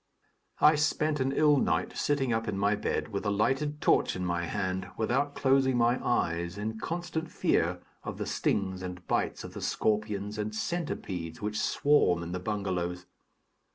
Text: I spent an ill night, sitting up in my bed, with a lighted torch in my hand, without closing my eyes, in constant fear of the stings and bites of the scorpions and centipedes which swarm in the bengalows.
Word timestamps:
I 0.59 0.73
spent 0.77 1.19
an 1.19 1.31
ill 1.31 1.57
night, 1.57 1.95
sitting 1.95 2.33
up 2.33 2.47
in 2.47 2.57
my 2.57 2.73
bed, 2.75 3.09
with 3.09 3.23
a 3.23 3.29
lighted 3.29 3.79
torch 3.81 4.15
in 4.15 4.25
my 4.25 4.45
hand, 4.45 4.89
without 4.97 5.35
closing 5.35 5.77
my 5.77 6.03
eyes, 6.03 6.57
in 6.57 6.79
constant 6.79 7.29
fear 7.29 7.79
of 8.03 8.17
the 8.17 8.25
stings 8.25 8.81
and 8.81 9.05
bites 9.05 9.43
of 9.43 9.53
the 9.53 9.61
scorpions 9.61 10.39
and 10.39 10.55
centipedes 10.55 11.39
which 11.39 11.59
swarm 11.61 12.23
in 12.23 12.31
the 12.31 12.39
bengalows. 12.39 13.05